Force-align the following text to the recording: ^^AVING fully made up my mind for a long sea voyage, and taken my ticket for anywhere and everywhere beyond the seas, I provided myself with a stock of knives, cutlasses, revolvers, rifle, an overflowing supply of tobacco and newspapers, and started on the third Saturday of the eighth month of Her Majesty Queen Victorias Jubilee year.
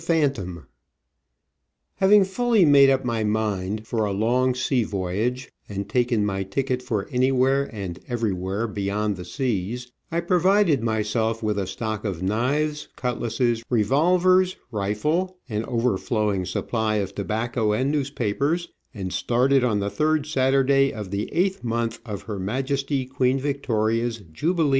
^^AVING 2.01 2.25
fully 2.25 2.65
made 2.65 2.89
up 2.89 3.05
my 3.05 3.23
mind 3.23 3.85
for 3.85 4.03
a 4.03 4.11
long 4.11 4.55
sea 4.55 4.83
voyage, 4.83 5.51
and 5.69 5.87
taken 5.87 6.25
my 6.25 6.41
ticket 6.41 6.81
for 6.81 7.07
anywhere 7.11 7.69
and 7.71 7.99
everywhere 8.09 8.65
beyond 8.67 9.15
the 9.15 9.23
seas, 9.23 9.91
I 10.11 10.21
provided 10.21 10.81
myself 10.81 11.43
with 11.43 11.59
a 11.59 11.67
stock 11.67 12.03
of 12.03 12.23
knives, 12.23 12.87
cutlasses, 12.95 13.61
revolvers, 13.69 14.55
rifle, 14.71 15.37
an 15.47 15.65
overflowing 15.65 16.47
supply 16.47 16.95
of 16.95 17.13
tobacco 17.13 17.71
and 17.71 17.91
newspapers, 17.91 18.69
and 18.95 19.13
started 19.13 19.63
on 19.63 19.77
the 19.77 19.91
third 19.91 20.25
Saturday 20.25 20.91
of 20.91 21.11
the 21.11 21.31
eighth 21.31 21.63
month 21.63 21.99
of 22.07 22.23
Her 22.23 22.39
Majesty 22.39 23.05
Queen 23.05 23.37
Victorias 23.37 24.17
Jubilee 24.31 24.63
year. 24.63 24.69